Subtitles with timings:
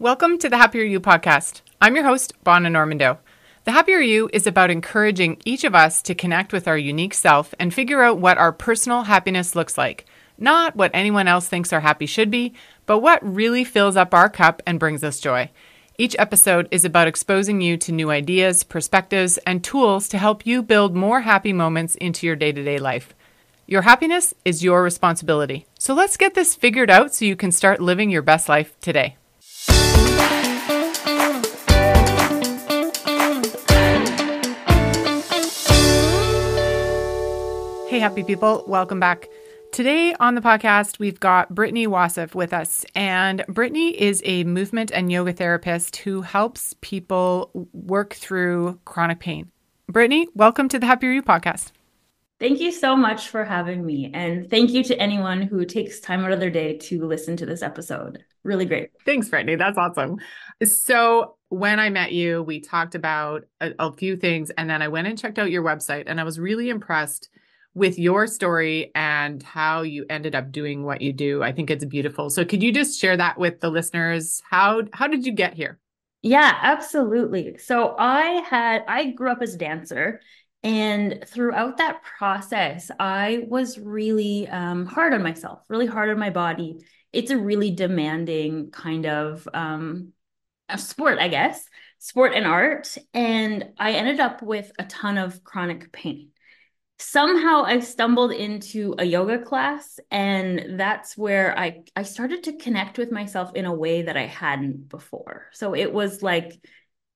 [0.00, 1.62] Welcome to the Happier You podcast.
[1.82, 3.18] I'm your host, Bonna Normando.
[3.64, 7.52] The Happier You is about encouraging each of us to connect with our unique self
[7.58, 10.06] and figure out what our personal happiness looks like.
[10.38, 12.54] Not what anyone else thinks our happy should be,
[12.86, 15.50] but what really fills up our cup and brings us joy.
[15.98, 20.62] Each episode is about exposing you to new ideas, perspectives, and tools to help you
[20.62, 23.14] build more happy moments into your day to day life.
[23.66, 25.66] Your happiness is your responsibility.
[25.76, 29.16] So let's get this figured out so you can start living your best life today.
[37.88, 39.28] Hey, happy people, welcome back.
[39.72, 42.86] Today on the podcast, we've got Brittany Wassef with us.
[42.94, 49.50] And Brittany is a movement and yoga therapist who helps people work through chronic pain.
[49.88, 51.72] Brittany, welcome to the Happier You podcast.
[52.38, 54.10] Thank you so much for having me.
[54.14, 57.46] And thank you to anyone who takes time out of their day to listen to
[57.46, 58.24] this episode.
[58.48, 58.88] Really great.
[59.04, 59.56] Thanks, Brittany.
[59.56, 60.16] That's awesome.
[60.64, 64.88] So, when I met you, we talked about a, a few things, and then I
[64.88, 67.28] went and checked out your website, and I was really impressed
[67.74, 71.42] with your story and how you ended up doing what you do.
[71.42, 72.30] I think it's beautiful.
[72.30, 74.40] So could you just share that with the listeners?
[74.48, 75.78] How how did you get here?
[76.22, 77.58] Yeah, absolutely.
[77.58, 80.20] So I had I grew up as a dancer
[80.62, 86.30] and throughout that process, I was really um, hard on myself, really hard on my
[86.30, 86.78] body.
[87.12, 90.12] It's a really demanding kind of um,
[90.68, 91.64] a sport, I guess,
[91.98, 92.96] sport and art.
[93.14, 96.30] And I ended up with a ton of chronic pain
[96.98, 102.98] somehow I stumbled into a yoga class and that's where I I started to connect
[102.98, 105.46] with myself in a way that I hadn't before.
[105.52, 106.60] So it was like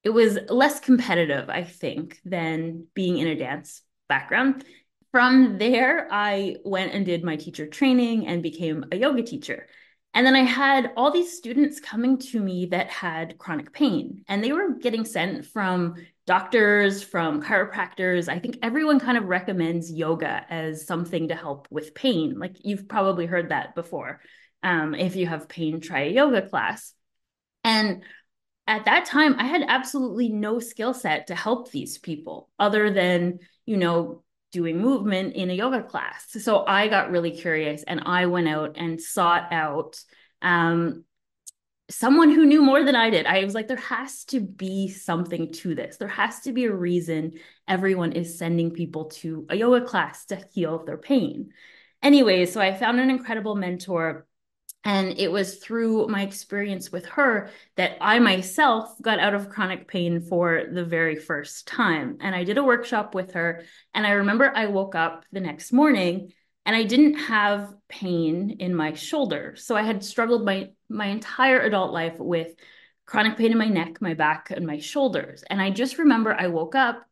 [0.05, 4.65] it was less competitive, I think, than being in a dance background.
[5.11, 9.69] From there, I went and did my teacher training and became a yoga teacher.
[10.15, 14.45] And then I had all these students coming to me that had chronic pain, and
[14.45, 15.95] they were getting sent from
[16.27, 18.29] doctors, from chiropractors.
[18.29, 22.39] I think everyone kind of recommends yoga as something to help with pain.
[22.39, 24.21] Like you've probably heard that before.
[24.63, 26.93] Um, if you have pain, try a yoga class.
[27.65, 28.03] And
[28.67, 33.41] at that time, I had absolutely no skill set to help these people other than,
[33.67, 36.27] you know, doing movement in a yoga class.
[36.29, 39.99] So I got really curious and I went out and sought out
[40.43, 41.05] um,
[41.91, 43.27] someone who knew more than I did.
[43.27, 45.97] I was like, there has to be something to this.
[45.97, 47.33] There has to be a reason
[47.67, 51.51] everyone is sending people to a yoga class to heal their pain.
[52.03, 54.27] Anyway, so I found an incredible mentor
[54.85, 59.87] and it was through my experience with her that I myself got out of chronic
[59.87, 62.19] pain for the very first time.
[62.21, 63.63] And I did a workshop with her.
[63.95, 66.33] And I remember I woke up the next morning
[66.67, 69.55] and I didn't have pain in my shoulder.
[69.57, 72.53] So I had struggled my, my entire adult life with
[73.07, 75.45] chronic pain in my neck, my back, and my shoulders.
[75.49, 77.05] And I just remember I woke up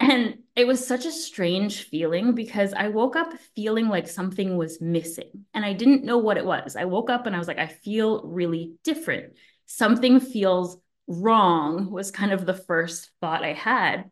[0.00, 4.80] and it was such a strange feeling because I woke up feeling like something was
[4.80, 6.74] missing and I didn't know what it was.
[6.74, 9.34] I woke up and I was like, I feel really different.
[9.66, 14.10] Something feels wrong, was kind of the first thought I had.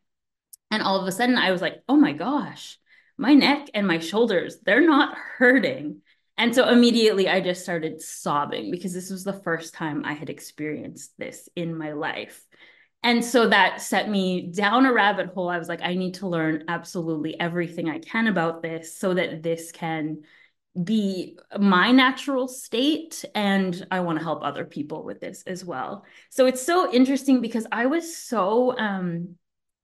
[0.70, 2.78] And all of a sudden, I was like, oh my gosh,
[3.16, 6.02] my neck and my shoulders, they're not hurting.
[6.36, 10.30] And so immediately I just started sobbing because this was the first time I had
[10.30, 12.44] experienced this in my life.
[13.02, 15.48] And so that set me down a rabbit hole.
[15.48, 19.42] I was like, I need to learn absolutely everything I can about this so that
[19.42, 20.22] this can
[20.82, 23.24] be my natural state.
[23.34, 26.04] And I want to help other people with this as well.
[26.30, 29.36] So it's so interesting because I was so um,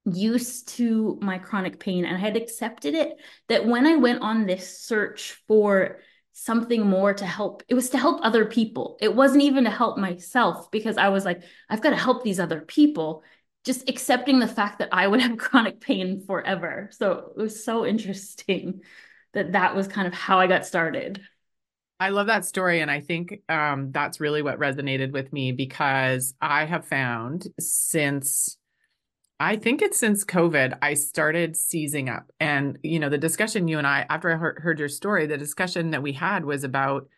[0.05, 3.17] used to my chronic pain and I had accepted it
[3.49, 6.01] that when I went on this search for
[6.34, 7.62] something more to help.
[7.69, 8.99] It was to help other people.
[9.00, 12.41] It wasn't even to help myself because I was like, I've got to help these
[12.41, 13.22] other people.
[13.65, 16.91] Just accepting the fact that I would have chronic pain forever.
[16.93, 18.83] So it was so interesting
[19.33, 21.22] that that was kind of how I got started.
[22.00, 22.81] I love that story.
[22.81, 28.59] And I think um, that's really what resonated with me because I have found since
[29.41, 32.31] I think it's since COVID, I started seizing up.
[32.39, 35.91] And, you know, the discussion you and I, after I heard, your story, the discussion
[35.91, 37.09] that we had was about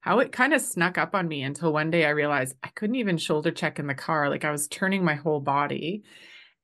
[0.00, 2.96] how it kind of snuck up on me until one day I realized I couldn't
[2.96, 4.30] even shoulder check in the car.
[4.30, 6.04] Like I was turning my whole body.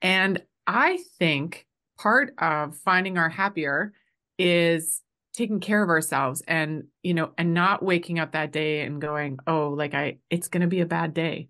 [0.01, 1.67] And I think
[1.99, 3.93] part of finding our happier
[4.39, 5.03] is
[5.33, 9.39] taking care of ourselves and, you know, and not waking up that day and going,
[9.47, 11.49] oh, like I, it's going to be a bad day.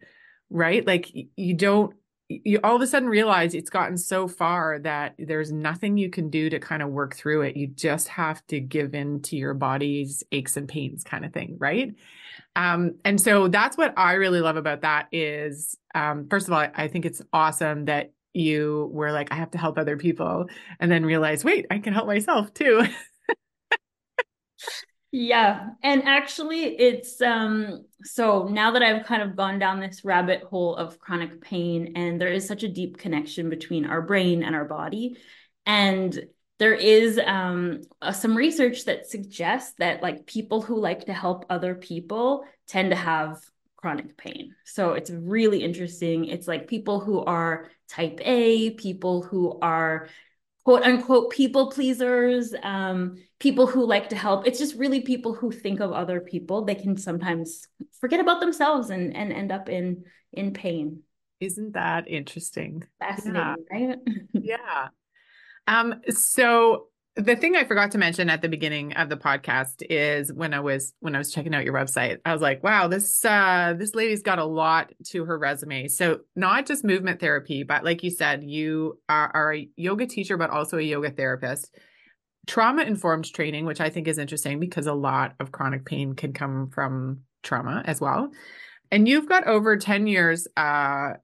[0.48, 0.86] Right.
[0.86, 1.94] Like you don't
[2.30, 6.30] you all of a sudden realize it's gotten so far that there's nothing you can
[6.30, 7.56] do to kind of work through it.
[7.56, 11.56] You just have to give in to your body's aches and pains kind of thing,
[11.58, 11.92] right?
[12.54, 16.60] Um, and so that's what I really love about that is um, first of all,
[16.60, 20.46] I, I think it's awesome that you were like, I have to help other people,
[20.78, 22.84] and then realize, wait, I can help myself too.
[25.12, 30.42] Yeah, and actually it's um so now that I've kind of gone down this rabbit
[30.44, 34.54] hole of chronic pain and there is such a deep connection between our brain and
[34.54, 35.16] our body
[35.66, 36.16] and
[36.60, 41.44] there is um uh, some research that suggests that like people who like to help
[41.50, 43.40] other people tend to have
[43.76, 44.54] chronic pain.
[44.64, 46.26] So it's really interesting.
[46.26, 50.08] It's like people who are type A, people who are
[50.70, 54.46] quote unquote people pleasers, um, people who like to help.
[54.46, 56.64] It's just really people who think of other people.
[56.64, 57.66] They can sometimes
[58.00, 61.02] forget about themselves and and end up in in pain.
[61.40, 62.84] Isn't that interesting?
[63.00, 63.86] Fascinating, yeah.
[63.88, 63.98] right?
[64.32, 64.88] yeah.
[65.66, 70.32] Um, so the thing I forgot to mention at the beginning of the podcast is
[70.32, 73.24] when I was when I was checking out your website, I was like, wow, this
[73.24, 75.88] uh this lady's got a lot to her resume.
[75.88, 80.36] So not just movement therapy, but like you said, you are, are a yoga teacher,
[80.36, 81.74] but also a yoga therapist.
[82.46, 86.32] Trauma informed training, which I think is interesting because a lot of chronic pain can
[86.32, 88.30] come from trauma as well.
[88.92, 91.14] And you've got over 10 years uh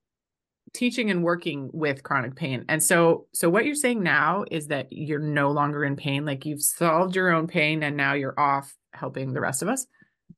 [0.76, 2.64] teaching and working with chronic pain.
[2.68, 6.46] And so so what you're saying now is that you're no longer in pain, like
[6.46, 9.86] you've solved your own pain and now you're off helping the rest of us?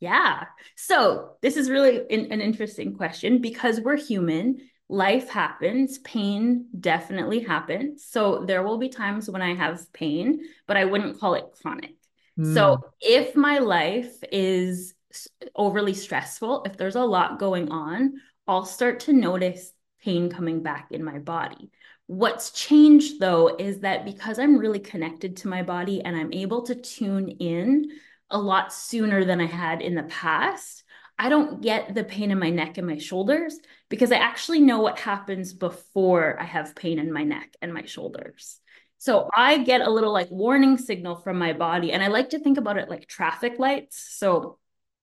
[0.00, 0.44] Yeah.
[0.76, 4.58] So, this is really an, an interesting question because we're human.
[4.88, 8.04] Life happens, pain definitely happens.
[8.04, 11.96] So, there will be times when I have pain, but I wouldn't call it chronic.
[12.38, 12.54] Mm.
[12.54, 14.94] So, if my life is
[15.56, 18.14] overly stressful, if there's a lot going on,
[18.46, 19.72] I'll start to notice
[20.08, 21.70] pain coming back in my body.
[22.06, 26.62] What's changed though is that because I'm really connected to my body and I'm able
[26.62, 27.90] to tune in
[28.30, 30.82] a lot sooner than I had in the past,
[31.18, 33.58] I don't get the pain in my neck and my shoulders
[33.90, 37.84] because I actually know what happens before I have pain in my neck and my
[37.84, 38.60] shoulders.
[38.96, 41.92] So I get a little like warning signal from my body.
[41.92, 44.16] And I like to think about it like traffic lights.
[44.18, 44.58] So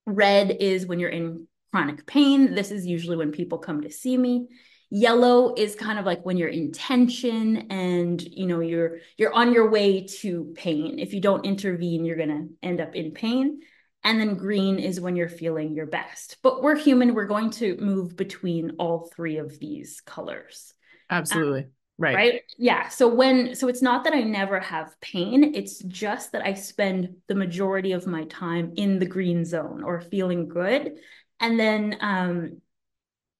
[0.08, 2.56] red is when you're in chronic pain.
[2.56, 4.48] This is usually when people come to see me.
[4.90, 9.54] Yellow is kind of like when you're in tension and you know you're you're on
[9.54, 11.00] your way to pain.
[11.00, 13.62] If you don't intervene, you're going to end up in pain.
[14.04, 16.38] And then green is when you're feeling your best.
[16.44, 20.72] But we're human, we're going to move between all three of these colors.
[21.10, 21.62] Absolutely.
[21.62, 22.16] Um, right.
[22.16, 22.42] Right?
[22.60, 22.88] Yeah.
[22.90, 27.16] So when so it's not that I never have pain, it's just that I spend
[27.28, 31.00] the majority of my time in the green zone or feeling good.
[31.40, 32.62] And then um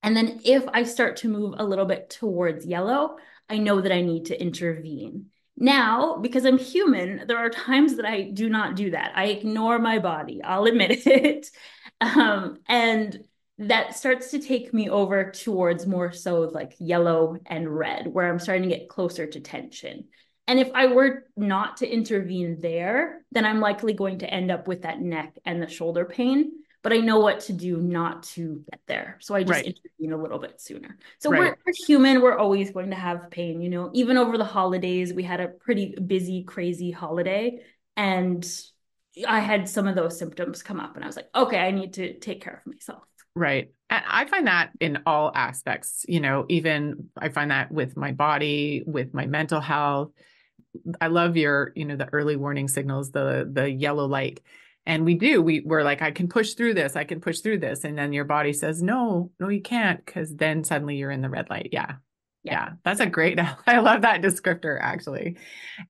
[0.06, 3.18] and then if I start to move a little bit towards yellow,
[3.50, 5.32] I know that I need to intervene.
[5.58, 9.14] Now, because I'm human, there are times that I do not do that.
[9.16, 10.44] I ignore my body.
[10.44, 11.50] I'll admit it.
[12.00, 13.20] Um, and
[13.58, 18.38] that starts to take me over towards more so like yellow and red, where I'm
[18.38, 20.06] starting to get closer to tension.
[20.48, 24.68] And if I were not to intervene there, then I'm likely going to end up
[24.68, 26.52] with that neck and the shoulder pain
[26.86, 29.18] but I know what to do not to get there.
[29.20, 29.66] So I just right.
[29.66, 31.00] intervene a little bit sooner.
[31.18, 31.40] So right.
[31.40, 32.22] we're, we're, human.
[32.22, 35.48] We're always going to have pain, you know, even over the holidays, we had a
[35.48, 37.64] pretty busy, crazy holiday.
[37.98, 38.48] And
[39.28, 41.94] I had some of those symptoms come up and I was like, okay, I need
[41.94, 43.02] to take care of myself.
[43.36, 43.72] Right.
[43.90, 48.12] And I find that in all aspects, you know, even I find that with my
[48.12, 50.12] body, with my mental health.
[51.02, 54.42] I love your, you know, the early warning signals, the the yellow light
[54.86, 57.60] and we do we we're like i can push through this i can push through
[57.60, 57.84] this.
[57.84, 61.30] And then your body says no no you can't because then suddenly you're in the
[61.30, 61.70] red light.
[61.72, 61.96] Yeah.
[62.44, 62.52] yeah.
[62.52, 62.70] Yeah.
[62.84, 65.38] That's a great i love that descriptor actually.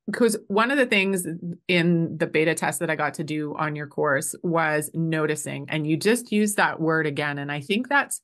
[0.06, 1.28] Because one of the things
[1.68, 5.86] in the beta test that i got to do on your course was noticing and
[5.86, 8.22] you just used that word again and i think that's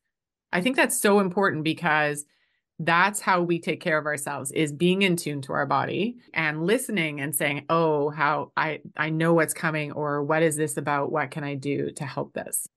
[0.53, 2.25] i think that's so important because
[2.85, 6.65] that's how we take care of ourselves is being in tune to our body and
[6.65, 11.11] listening and saying oh how i i know what's coming or what is this about?
[11.11, 12.67] What can i do to help this?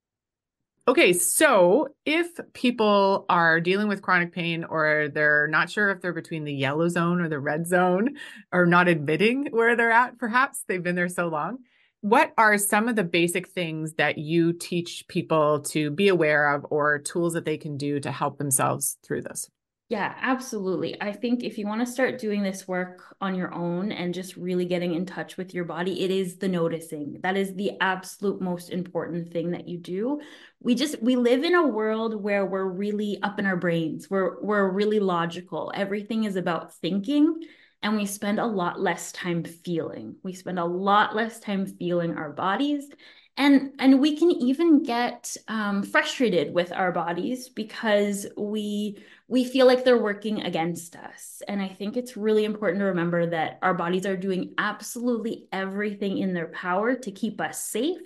[0.87, 6.12] Okay so if people are dealing with chronic pain or they're not sure if they're
[6.12, 8.16] between the yellow zone or the red zone
[8.52, 11.58] or not admitting where they're at perhaps they've been there so long
[12.02, 16.66] what are some of the basic things that you teach people to be aware of
[16.68, 19.49] or tools that they can do to help themselves through this
[19.91, 21.00] Yeah, absolutely.
[21.00, 24.35] I think if you want to start doing this work on your own and just
[24.35, 27.21] really getting in touch with your body, it is the noticing.
[27.23, 30.21] That is the absolute most important thing that you do.
[30.61, 34.09] We just we live in a world where we're really up in our brains.
[34.09, 35.71] We're we're really logical.
[35.75, 37.43] Everything is about thinking
[37.83, 40.17] and we spend a lot less time feeling.
[40.23, 42.88] We spend a lot less time feeling our bodies
[43.37, 49.67] and and we can even get um, frustrated with our bodies because we we feel
[49.67, 51.43] like they're working against us.
[51.49, 56.19] And i think it's really important to remember that our bodies are doing absolutely everything
[56.19, 57.99] in their power to keep us safe.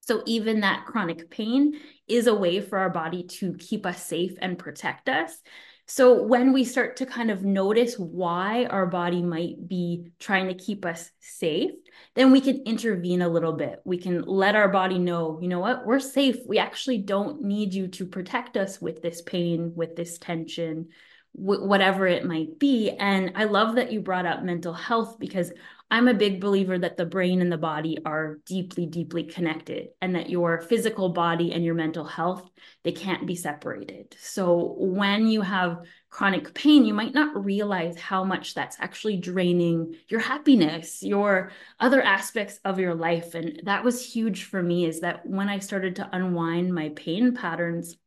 [0.00, 1.78] So even that chronic pain
[2.08, 5.38] is a way for our body to keep us safe and protect us
[5.86, 10.54] so when we start to kind of notice why our body might be trying to
[10.54, 11.72] keep us safe,
[12.14, 13.80] then we can intervene a little bit.
[13.84, 16.36] We can let our body know, you know what, we're safe.
[16.46, 20.88] We actually don't need you to protect us with this pain, with this tension,
[21.32, 22.90] whatever it might be.
[22.90, 25.52] And I love that you brought up mental health because
[25.92, 30.14] I'm a big believer that the brain and the body are deeply, deeply connected and
[30.14, 32.48] that your physical body and your mental health,
[32.82, 34.16] they can't be separated.
[34.18, 39.94] So when you have chronic pain, you might not realize how much that's actually draining
[40.08, 43.34] your happiness, your other aspects of your life.
[43.34, 47.34] And that was huge for me is that when I started to unwind my pain
[47.34, 47.98] patterns,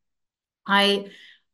[0.65, 1.06] I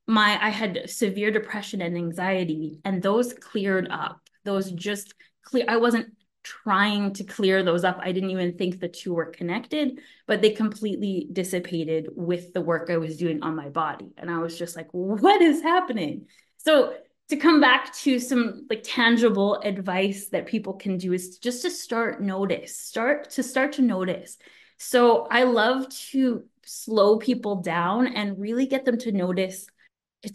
[0.08, 4.22] my I had severe depression and anxiety and those cleared up.
[4.46, 8.00] Those just clear I wasn't trying to clear those up.
[8.02, 12.90] I didn't even think the two were connected, but they completely dissipated with the work
[12.90, 14.12] I was doing on my body.
[14.18, 16.28] And I was just like, what is happening?
[16.58, 16.96] So
[17.30, 21.70] to come back to some like tangible advice that people can do is just to
[21.70, 24.38] start notice, start to start to notice.
[24.78, 29.68] So I love to slow people down and really get them to notice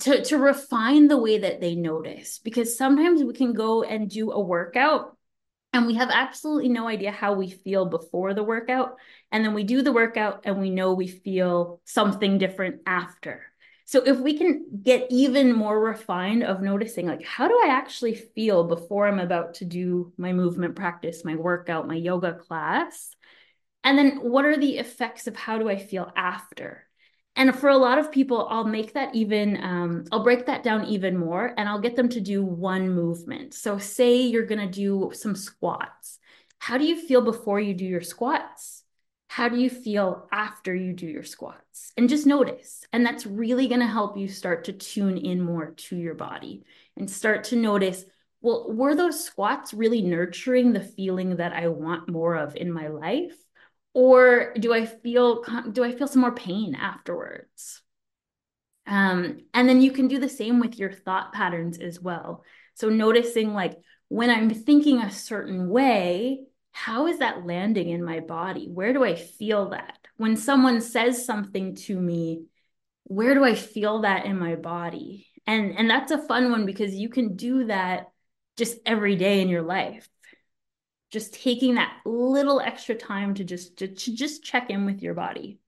[0.00, 4.32] to, to refine the way that they notice because sometimes we can go and do
[4.32, 5.15] a workout
[5.76, 8.96] and we have absolutely no idea how we feel before the workout.
[9.30, 13.42] And then we do the workout and we know we feel something different after.
[13.84, 18.14] So if we can get even more refined of noticing like how do i actually
[18.14, 23.14] feel before i'm about to do my movement practice my workout my yoga class?
[23.84, 26.85] And then what are the effects of how do i feel after
[27.36, 30.86] and for a lot of people, I'll make that even, um, I'll break that down
[30.86, 33.54] even more and I'll get them to do one movement.
[33.54, 36.18] So, say you're going to do some squats.
[36.58, 38.82] How do you feel before you do your squats?
[39.28, 41.92] How do you feel after you do your squats?
[41.96, 42.84] And just notice.
[42.92, 46.64] And that's really going to help you start to tune in more to your body
[46.96, 48.04] and start to notice
[48.42, 52.88] well, were those squats really nurturing the feeling that I want more of in my
[52.88, 53.34] life?
[53.96, 57.80] Or do i feel do i feel some more pain afterwards?
[58.86, 62.44] Um, and then you can do the same with your thought patterns as well.
[62.74, 68.20] So noticing like when i'm thinking a certain way how is that landing in my
[68.20, 68.68] body?
[68.68, 69.96] Where do i feel that?
[70.18, 72.44] When someone says something to me
[73.04, 75.26] where do i feel that in my body?
[75.46, 78.08] And and that's a fun one because you can do that
[78.58, 80.06] just every day in your life
[81.10, 85.14] just taking that little extra time to just to, to just check in with your
[85.14, 85.58] body.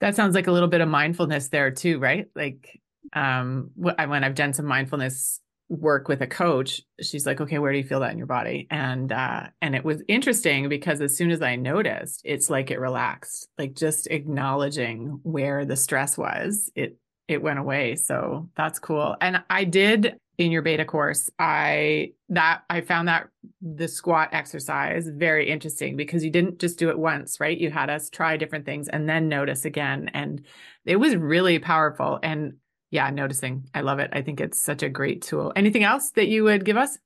[0.00, 2.26] That sounds like a little bit of mindfulness there too right?
[2.34, 2.80] Like
[3.14, 7.78] um when i've done some mindfulness work with a coach she's like okay where do
[7.78, 8.66] you feel that in your body?
[8.70, 12.80] And uh and it was interesting because as soon as i noticed it's like it
[12.80, 16.96] relaxed like just acknowledging where the stress was it
[17.28, 17.94] it went away.
[17.94, 19.16] So that's cool.
[19.20, 23.28] And i did in your beta course i that i found that
[23.60, 27.58] the squat exercise very interesting because you didn't just do it once right?
[27.58, 30.10] You had us try different things and then notice again.
[30.14, 30.44] And
[30.84, 32.18] it was really powerful.
[32.22, 32.54] And
[32.90, 34.10] yeah noticing i love it.
[34.12, 35.52] I think it's such a great tool.
[35.56, 36.98] Anything else that you would give us?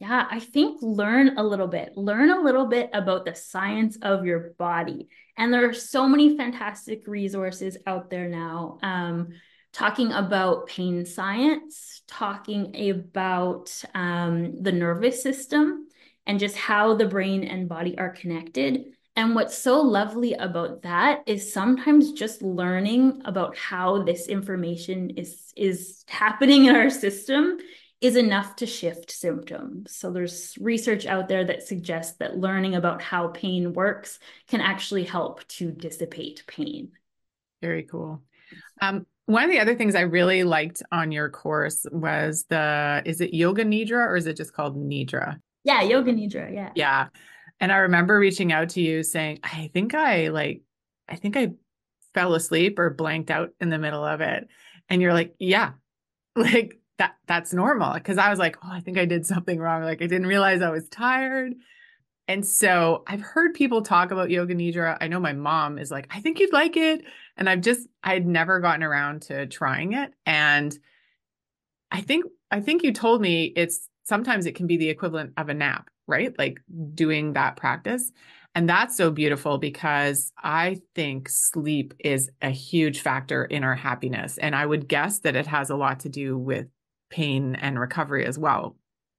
[0.00, 1.96] Yeah i think learn a little bit.
[1.96, 5.08] Learn a little bit about the science of your body.
[5.36, 8.78] And there are so many fantastic resources out there now.
[8.82, 9.30] Um,
[9.74, 15.88] talking about pain science, talking about um, the nervous system,
[16.26, 18.94] and just how the brain and body are connected.
[19.16, 25.52] And what's so lovely about that is sometimes just learning about how this information is,
[25.56, 27.58] is happening in our system
[28.00, 29.96] is enough to shift symptoms.
[29.96, 35.04] So there's research out there that suggests that learning about how pain works can actually
[35.04, 36.92] help to dissipate pain.
[37.62, 38.22] Very cool.
[38.80, 43.20] Um, one of the other things I really liked on your course was the is
[43.20, 45.38] it yoga nidra or is it just called nidra?
[45.64, 46.52] Yeah, yoga nidra.
[46.52, 46.72] Yeah.
[46.74, 47.08] Yeah.
[47.60, 50.62] And I remember reaching out to you saying, I think I like,
[51.08, 51.52] I think I
[52.12, 54.46] fell asleep or blanked out in the middle of it.
[54.88, 55.72] And you're like, yeah,
[56.36, 59.82] like that that's normal because I was like, oh, I think I did something wrong.
[59.82, 61.54] Like I didn't realize I was tired.
[62.26, 64.96] And so I've heard people talk about yoga nidra.
[65.00, 67.04] I know my mom is like, I think you'd like it.
[67.36, 70.12] And I've just I'd never gotten around to trying it.
[70.24, 70.76] And
[71.90, 75.48] I think I think you told me it's sometimes it can be the equivalent of
[75.48, 76.36] a nap, right?
[76.38, 76.60] Like
[76.94, 78.10] doing that practice.
[78.54, 84.38] And that's so beautiful because I think sleep is a huge factor in our happiness.
[84.38, 86.68] And I would guess that it has a lot to do with
[87.10, 88.76] pain and recovery as well.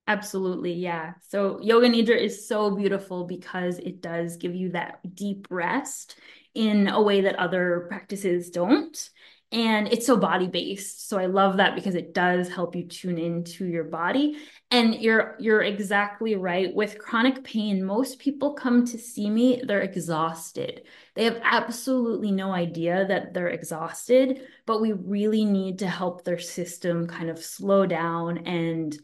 [0.08, 0.74] Absolutely.
[0.74, 1.14] Yeah.
[1.30, 6.16] So yoga nidra is so beautiful because it does give you that deep rest
[6.54, 9.10] in a way that other practices don't
[9.52, 13.18] and it's so body based so i love that because it does help you tune
[13.18, 14.38] into your body
[14.72, 19.82] and you're you're exactly right with chronic pain most people come to see me they're
[19.82, 20.82] exhausted
[21.14, 26.40] they have absolutely no idea that they're exhausted but we really need to help their
[26.40, 28.98] system kind of slow down and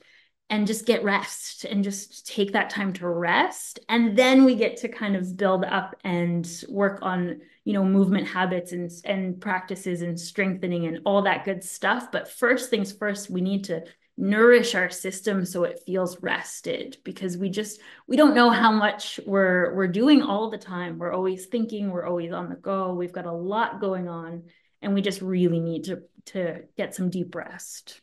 [0.51, 3.79] and just get rest and just take that time to rest.
[3.87, 8.27] And then we get to kind of build up and work on you know movement
[8.27, 12.11] habits and and practices and strengthening and all that good stuff.
[12.11, 13.83] But first things first we need to
[14.17, 19.21] nourish our system so it feels rested because we just we don't know how much
[19.25, 20.99] we're we're doing all the time.
[20.99, 21.91] We're always thinking.
[21.91, 22.93] We're always on the go.
[22.93, 24.43] We've got a lot going on
[24.81, 28.01] and we just really need to to get some deep rest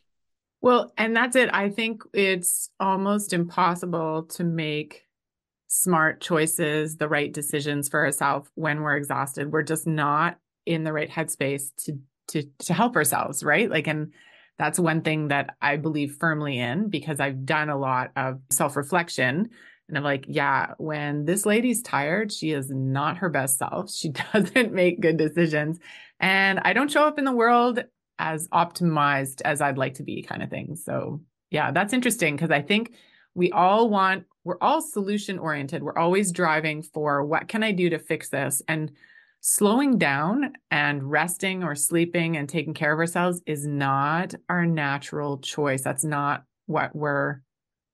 [0.61, 5.09] well and that's it i think it's almost impossible to make
[5.69, 9.51] smart choices, the right decisions for ourselves when we're exhausted.
[9.51, 11.97] We're just not in the right headspace to
[12.29, 13.69] to to help ourselves, right?
[13.69, 14.11] Like and
[14.57, 19.49] that's one thing that I believe firmly in because I've done a lot of self-reflection
[19.87, 23.89] and I'm like, yeah, when this lady's tired, she is not her best self.
[23.89, 25.79] She doesn't make good decisions.
[26.19, 27.83] And I don't show up in the world
[28.19, 30.75] as optimized as I'd like to be, kind of thing.
[30.75, 32.93] So, yeah, that's interesting because I think
[33.33, 35.83] we all want we're all solution oriented.
[35.83, 38.61] We're always driving for what can I do to fix this?
[38.67, 38.91] And
[39.41, 45.37] slowing down and resting or sleeping and taking care of ourselves is not our natural
[45.39, 45.81] choice.
[45.81, 47.41] That's not what we're,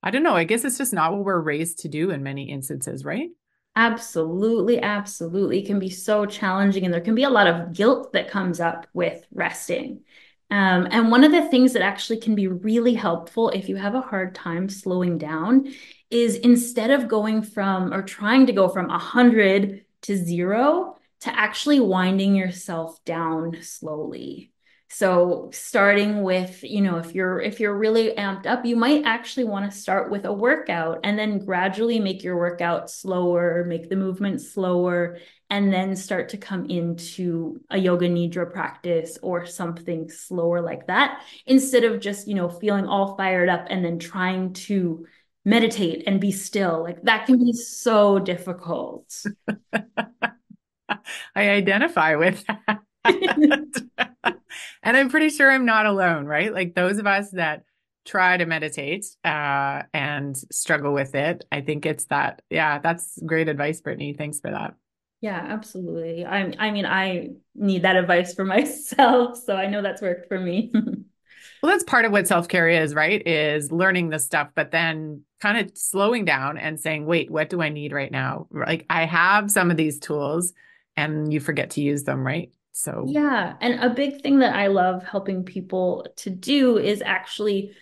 [0.02, 2.50] I don't know, I guess it's just not what we're raised to do in many
[2.50, 3.30] instances, right?
[3.78, 5.60] Absolutely, absolutely.
[5.60, 8.60] It can be so challenging, and there can be a lot of guilt that comes
[8.62, 10.02] up with resting.
[10.50, 13.96] Um, and one of the things that actually can be really helpful if you have
[13.96, 15.74] a hard time slowing down
[16.10, 21.80] is instead of going from or trying to go from 100 to zero to actually
[21.80, 24.52] winding yourself down slowly.
[24.88, 29.44] So starting with, you know, if you're if you're really amped up, you might actually
[29.46, 33.96] want to start with a workout and then gradually make your workout slower, make the
[33.96, 35.18] movement slower,
[35.50, 41.24] and then start to come into a yoga nidra practice or something slower like that
[41.46, 45.06] instead of just, you know, feeling all fired up and then trying to
[45.44, 46.84] meditate and be still.
[46.84, 49.24] Like that can be so difficult.
[51.36, 52.82] I identify with that.
[54.86, 56.54] and I'm pretty sure I'm not alone, right?
[56.54, 57.64] Like those of us that
[58.06, 62.44] try to meditate uh, and struggle with it, I think it's that.
[62.50, 64.14] Yeah, that's great advice, Brittany.
[64.14, 64.76] Thanks for that.
[65.22, 66.24] Yeah, absolutely.
[66.24, 70.40] I I mean, I need that advice for myself, so I know that's worked for
[70.40, 70.72] me.
[70.74, 73.26] well, that's part of what self-care is, right?
[73.26, 77.62] Is learning this stuff, but then kind of slowing down and saying, "Wait, what do
[77.62, 80.54] I need right now?" Like I have some of these tools
[80.96, 82.52] and you forget to use them, right?
[82.78, 87.74] So Yeah, and a big thing that I love helping people to do is actually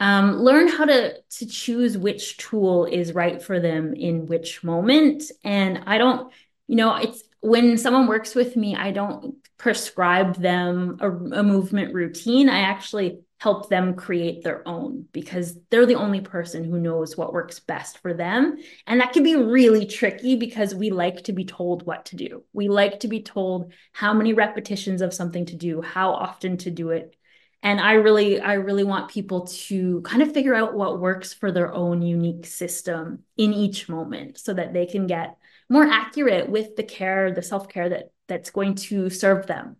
[0.00, 5.24] um, learn how to to choose which tool is right for them in which moment.
[5.44, 6.32] And I don't
[6.66, 11.94] you know, it's when someone works with me, I don't prescribe them a, a, movement
[11.94, 12.48] routine.
[12.48, 17.32] I actually help them create their own because they're the only person who knows what
[17.32, 18.56] works best for them.
[18.86, 22.44] And that can be really tricky because we like to be told what to do.
[22.52, 26.70] We like to be told how many repetitions of something to do, how often to
[26.70, 27.14] do it.
[27.62, 31.52] And I really, I really want people to kind of figure out what works for
[31.52, 35.36] their own unique system in each moment so that they can get
[35.68, 39.76] more accurate with the care, the self-care that that's going to serve them.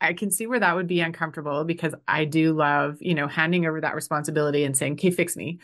[0.00, 3.66] I can see where that would be uncomfortable because I do love, you know, handing
[3.66, 5.58] over that responsibility and saying, "Okay, fix me."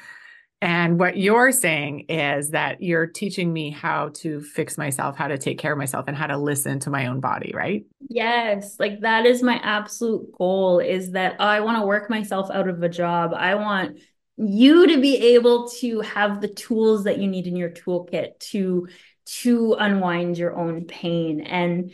[0.60, 5.36] And what you're saying is that you're teaching me how to fix myself, how to
[5.36, 7.84] take care of myself and how to listen to my own body, right?
[8.08, 12.68] Yes, like that is my absolute goal is that I want to work myself out
[12.68, 13.34] of a job.
[13.34, 13.98] I want
[14.38, 18.88] you to be able to have the tools that you need in your toolkit to
[19.26, 21.92] to unwind your own pain and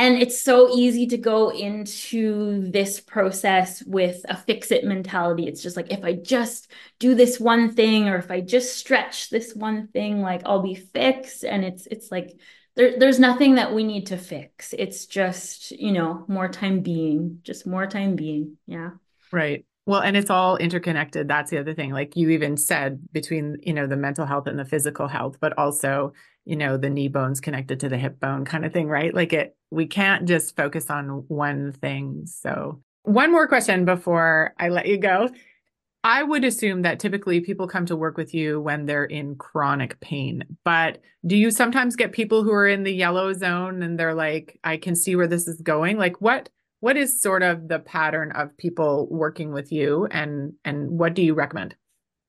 [0.00, 5.46] and it's so easy to go into this process with a fix it mentality.
[5.46, 9.28] It's just like, if I just do this one thing, or if I just stretch
[9.28, 11.44] this one thing, like I'll be fixed.
[11.44, 12.32] And it's, it's like,
[12.76, 14.72] there, there's nothing that we need to fix.
[14.78, 18.56] It's just, you know, more time being, just more time being.
[18.66, 18.92] Yeah.
[19.30, 19.66] Right.
[19.84, 21.28] Well, and it's all interconnected.
[21.28, 21.90] That's the other thing.
[21.90, 25.58] Like you even said between, you know, the mental health and the physical health, but
[25.58, 26.14] also,
[26.50, 29.14] you know, the knee bone's connected to the hip bone kind of thing, right?
[29.14, 32.24] Like it, we can't just focus on one thing.
[32.26, 35.30] So, one more question before I let you go.
[36.02, 40.00] I would assume that typically people come to work with you when they're in chronic
[40.00, 40.42] pain.
[40.64, 44.58] But do you sometimes get people who are in the yellow zone and they're like,
[44.64, 45.98] I can see where this is going?
[45.98, 46.48] Like what
[46.80, 51.22] what is sort of the pattern of people working with you and and what do
[51.22, 51.76] you recommend?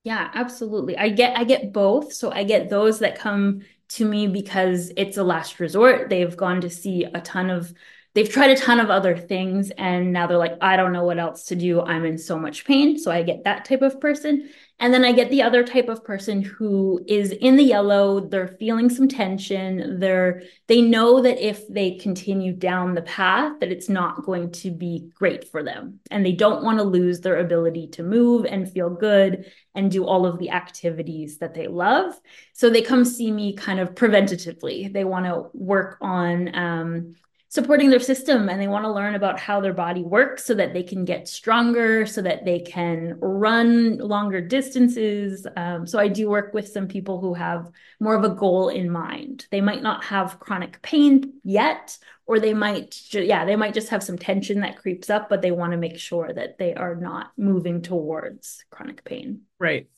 [0.04, 0.98] Yeah, absolutely.
[0.98, 2.14] I get I get both.
[2.14, 3.62] So I get those that come
[3.96, 6.10] to me because it's a last resort.
[6.10, 7.74] They've gone to see a ton of
[8.14, 11.20] they've tried a ton of other things and now they're like i don't know what
[11.20, 11.82] else to do.
[11.82, 12.98] I'm in so much pain.
[12.98, 14.50] So i get that type of person.
[14.80, 18.20] And then i get the other type of person who is in the yellow.
[18.20, 20.00] They're feeling some tension.
[20.00, 24.72] They're they know that if they continue down the path that it's not going to
[24.72, 26.00] be great for them.
[26.10, 29.46] And they don't want to lose their ability to move and feel good
[29.76, 32.14] and do all of the activities that they love.
[32.54, 34.92] So they come see me kind of preventatively.
[34.92, 37.16] They want to work on um,
[37.52, 40.72] supporting their system and they want to learn about how their body works so that
[40.74, 45.46] they can get stronger, so that they can run longer distances.
[45.58, 48.90] Um, so I do work with some people who have more of a goal in
[48.90, 49.48] mind.
[49.52, 53.90] They might not have chronic pain yet, or they might, ju- yeah, they might just
[53.90, 56.96] have some tension that creeps up, but they want to make sure that they are
[56.96, 59.42] not moving towards chronic pain.
[59.60, 59.90] Right.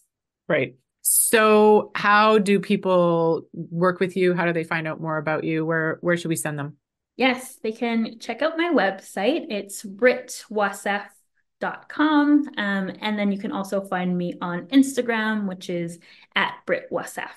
[0.49, 0.73] Right.
[1.01, 4.33] So how do people work with you?
[4.33, 5.67] How do they find out more about you?
[5.67, 6.77] Where where should we send them?
[7.15, 9.45] Yes, they can check out my website.
[9.49, 12.49] It's britwassef.com.
[12.57, 15.99] Um, and then you can also find me on Instagram, which is
[16.35, 17.29] at britwassef.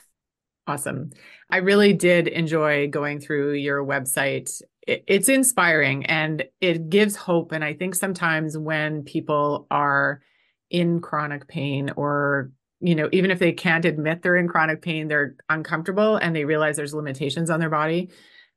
[0.66, 1.10] Awesome.
[1.50, 4.62] I really did enjoy going through your website.
[4.86, 7.52] It's inspiring and it gives hope.
[7.52, 10.22] And I think sometimes when people are
[10.70, 15.08] in chronic pain or you know, even if they can't admit they're in chronic pain,
[15.08, 18.10] they're uncomfortable and they realize there's limitations on their body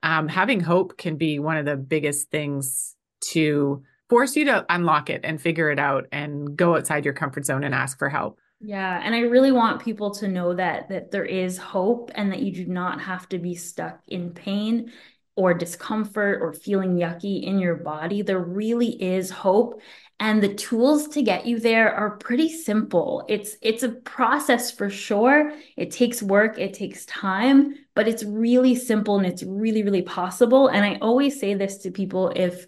[0.04, 5.10] um, having hope can be one of the biggest things to force you to unlock
[5.10, 8.40] it and figure it out and go outside your comfort zone and ask for help.
[8.62, 12.42] Yeah, and I really want people to know that that there is hope and that
[12.42, 14.92] you do not have to be stuck in pain
[15.36, 18.22] or discomfort or feeling yucky in your body.
[18.22, 19.82] There really is hope
[20.20, 23.24] and the tools to get you there are pretty simple.
[23.30, 25.54] It's it's a process for sure.
[25.78, 30.68] It takes work, it takes time, but it's really simple and it's really really possible.
[30.68, 32.66] And I always say this to people if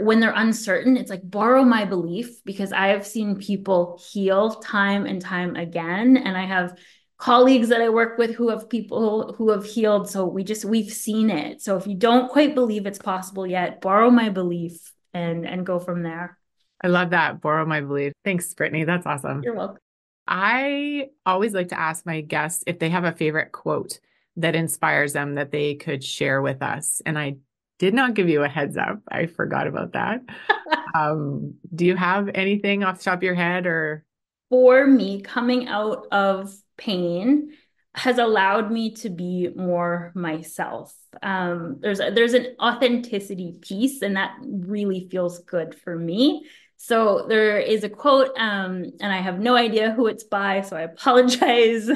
[0.00, 5.06] when they're uncertain, it's like borrow my belief because I have seen people heal time
[5.06, 6.78] and time again and I have
[7.16, 10.92] colleagues that I work with who have people who have healed so we just we've
[10.92, 11.62] seen it.
[11.62, 15.78] So if you don't quite believe it's possible yet, borrow my belief and and go
[15.78, 16.37] from there.
[16.82, 17.40] I love that.
[17.40, 18.12] Borrow my belief.
[18.24, 18.84] Thanks, Brittany.
[18.84, 19.42] That's awesome.
[19.42, 19.78] You're welcome.
[20.26, 23.98] I always like to ask my guests if they have a favorite quote
[24.36, 27.00] that inspires them that they could share with us.
[27.06, 27.36] And I
[27.78, 29.00] did not give you a heads up.
[29.10, 30.20] I forgot about that.
[30.94, 34.04] um, do you have anything off the top of your head or?
[34.50, 37.52] For me, coming out of pain
[37.94, 40.94] has allowed me to be more myself.
[41.22, 46.46] Um, there's there's an authenticity piece, and that really feels good for me.
[46.80, 50.76] So there is a quote, um, and I have no idea who it's by, so
[50.76, 51.90] I apologize.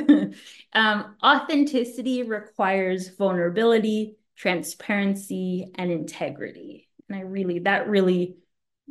[0.72, 6.88] um, authenticity requires vulnerability, transparency, and integrity.
[7.08, 8.36] And I really, that really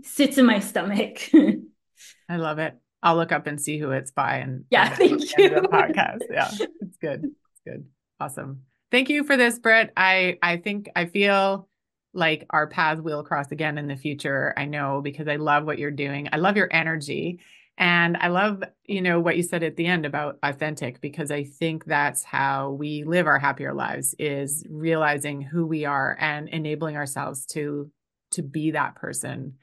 [0.01, 1.29] sits in my stomach.
[2.29, 2.75] I love it.
[3.03, 5.49] I'll look up and see who it's by and yeah, thank you.
[5.49, 6.19] The podcast.
[6.29, 6.49] Yeah,
[6.79, 7.25] it's good.
[7.25, 7.85] It's good.
[8.19, 8.61] Awesome.
[8.91, 9.91] Thank you for this, Britt.
[9.97, 11.67] I I think I feel
[12.13, 14.53] like our paths will cross again in the future.
[14.57, 16.27] I know because I love what you're doing.
[16.31, 17.39] I love your energy.
[17.77, 21.45] And I love, you know, what you said at the end about authentic because I
[21.45, 26.97] think that's how we live our happier lives is realizing who we are and enabling
[26.97, 27.89] ourselves to
[28.31, 29.55] to be that person,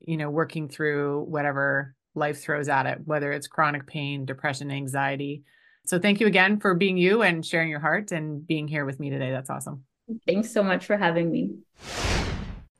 [0.00, 5.44] you know, working through whatever life throws at it, whether it's chronic pain, depression, anxiety.
[5.86, 9.00] So thank you again for being you and sharing your heart and being here with
[9.00, 9.30] me today.
[9.30, 9.84] That's awesome.
[10.26, 11.56] Thanks so much for having me.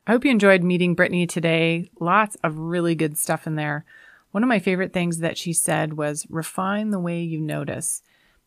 [0.07, 1.91] I hope you enjoyed meeting Brittany today.
[2.01, 3.85] Lots of really good stuff in there.
[4.33, 8.03] One of my favorite things that she said was refine the way you notice.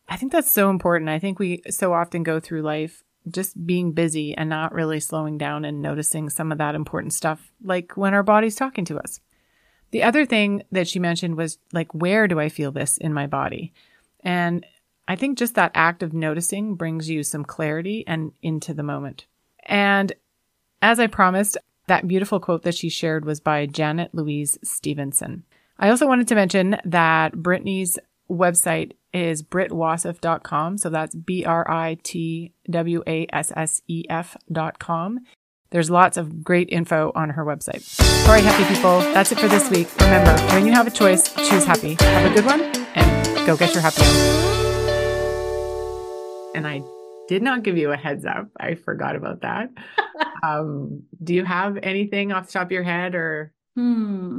[0.08, 1.08] I think that's so important.
[1.08, 5.38] I think we so often go through life just being busy and not really slowing
[5.38, 9.20] down and noticing some of that important stuff, like when our body's talking to us.
[9.90, 13.26] The other thing that she mentioned was like, where do I feel this in my
[13.26, 13.72] body?
[14.20, 14.64] And
[15.08, 19.26] I think just that act of noticing brings you some clarity and into the moment.
[19.64, 20.12] And
[20.82, 25.44] as I promised, that beautiful quote that she shared was by Janet Louise Stephenson.
[25.78, 30.78] I also wanted to mention that Brittany's website is britwassef.com.
[30.78, 35.20] So that's B R I T W A S S E F.com.
[35.70, 38.00] There's lots of great info on her website.
[38.26, 39.88] All right, happy people, that's it for this week.
[40.00, 41.96] Remember, when you have a choice, choose happy.
[42.00, 42.62] Have a good one
[42.94, 44.55] and go get your happy
[46.56, 46.82] And I
[47.28, 48.48] did not give you a heads up.
[48.58, 49.70] I forgot about that.
[50.42, 53.52] um, do you have anything off the top of your head or?
[53.74, 54.38] Hmm.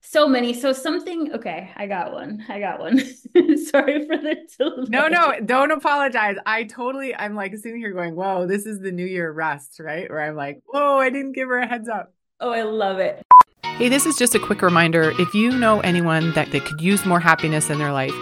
[0.00, 0.54] So many.
[0.54, 1.32] So something.
[1.34, 2.44] Okay, I got one.
[2.48, 2.98] I got one.
[3.66, 4.86] Sorry for the delay.
[4.88, 6.36] No, no, don't apologize.
[6.46, 7.14] I totally.
[7.14, 10.36] I'm like sitting here going, "Whoa, this is the New Year rest, right?" Where I'm
[10.36, 13.22] like, "Whoa, I didn't give her a heads up." Oh, I love it.
[13.64, 15.12] Hey, this is just a quick reminder.
[15.18, 18.14] If you know anyone that, that could use more happiness in their life,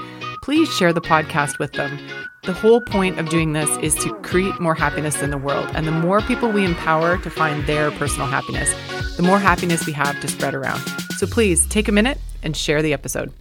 [0.47, 1.99] please share the podcast with them.
[2.45, 5.69] The whole point of doing this is to create more happiness in the world.
[5.75, 8.73] And the more people we empower to find their personal happiness,
[9.17, 10.79] the more happiness we have to spread around.
[11.17, 13.33] So please take a minute and share the episode.